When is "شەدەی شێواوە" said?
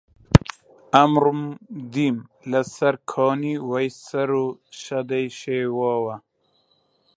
4.81-6.15